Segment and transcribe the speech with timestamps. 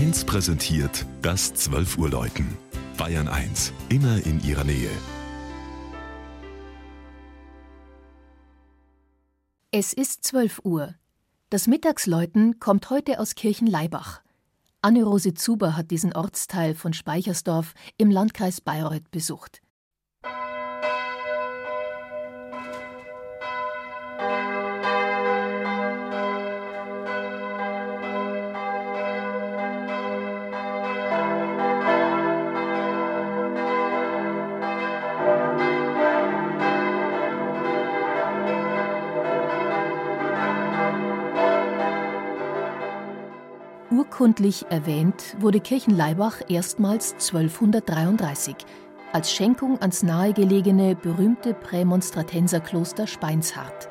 [0.00, 2.56] 1 präsentiert das 12 Uhr Läuten.
[2.96, 4.88] Bayern 1, immer in ihrer Nähe.
[9.70, 10.94] Es ist 12 Uhr.
[11.50, 14.22] Das Mittagsläuten kommt heute aus Kirchenlaibach.
[14.80, 19.60] Anne-Rose Zuber hat diesen Ortsteil von Speichersdorf im Landkreis Bayreuth besucht.
[43.90, 48.54] Urkundlich erwähnt wurde Kirchenlaibach erstmals 1233
[49.12, 53.88] als Schenkung ans nahegelegene berühmte Prämonstratenserkloster Speinshardt.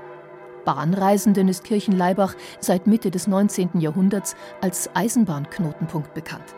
[0.63, 3.71] Bahnreisenden ist Kirchenlaibach seit Mitte des 19.
[3.81, 6.55] Jahrhunderts als Eisenbahnknotenpunkt bekannt.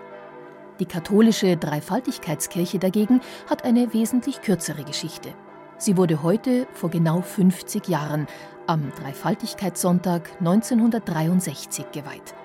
[0.79, 5.33] Die katholische Dreifaltigkeitskirche dagegen hat eine wesentlich kürzere Geschichte.
[5.79, 8.27] Sie wurde heute vor genau 50 Jahren,
[8.67, 12.35] am Dreifaltigkeitssonntag 1963, geweiht.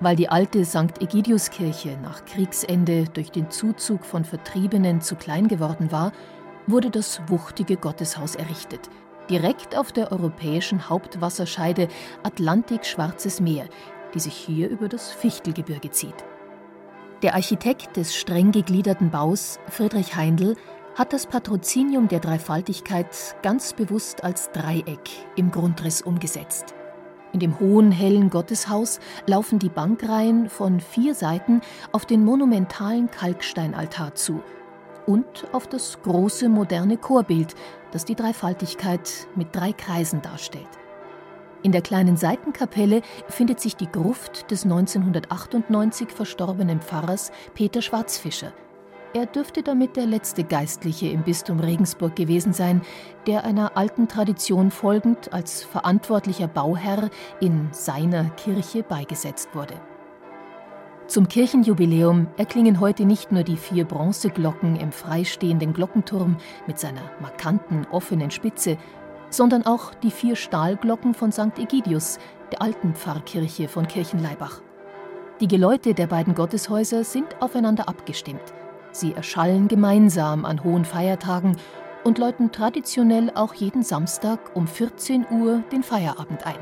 [0.00, 1.00] Weil die alte St.
[1.00, 6.12] Egidiuskirche nach Kriegsende durch den Zuzug von Vertriebenen zu klein geworden war,
[6.68, 8.90] wurde das wuchtige Gotteshaus errichtet,
[9.28, 11.88] direkt auf der europäischen Hauptwasserscheide
[12.22, 13.68] Atlantik-Schwarzes Meer,
[14.14, 16.24] die sich hier über das Fichtelgebirge zieht.
[17.22, 20.54] Der Architekt des streng gegliederten Baus, Friedrich Heindl,
[20.94, 23.08] hat das Patrozinium der Dreifaltigkeit
[23.42, 26.74] ganz bewusst als Dreieck im Grundriss umgesetzt.
[27.38, 31.60] In dem hohen, hellen Gotteshaus laufen die Bankreihen von vier Seiten
[31.92, 34.42] auf den monumentalen Kalksteinaltar zu
[35.06, 37.54] und auf das große moderne Chorbild,
[37.92, 40.66] das die Dreifaltigkeit mit drei Kreisen darstellt.
[41.62, 48.52] In der kleinen Seitenkapelle findet sich die Gruft des 1998 verstorbenen Pfarrers Peter Schwarzfischer–
[49.14, 52.82] er dürfte damit der letzte Geistliche im Bistum Regensburg gewesen sein,
[53.26, 57.10] der einer alten Tradition folgend als verantwortlicher Bauherr
[57.40, 59.74] in seiner Kirche beigesetzt wurde.
[61.06, 66.36] Zum Kirchenjubiläum erklingen heute nicht nur die vier Bronzeglocken im freistehenden Glockenturm
[66.66, 68.76] mit seiner markanten offenen Spitze,
[69.30, 71.58] sondern auch die vier Stahlglocken von St.
[71.58, 72.18] Egidius,
[72.52, 74.60] der alten Pfarrkirche von Kirchenlaibach.
[75.40, 78.57] Die Geläute der beiden Gotteshäuser sind aufeinander abgestimmt.
[78.98, 81.56] Sie erschallen gemeinsam an hohen Feiertagen
[82.02, 86.58] und läuten traditionell auch jeden Samstag um 14 Uhr den Feierabend ein.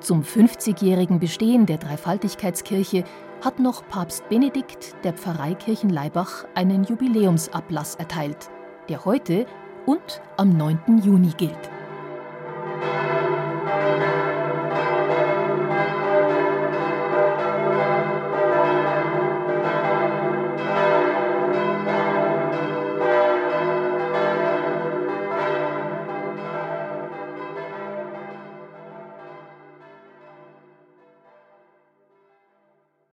[0.00, 3.04] Zum 50-jährigen Bestehen der Dreifaltigkeitskirche
[3.42, 8.50] hat noch Papst Benedikt der Pfarrei Kirchenlaibach einen Jubiläumsablass erteilt,
[8.90, 9.46] der heute
[9.86, 11.00] und am 9.
[11.02, 11.70] Juni gilt.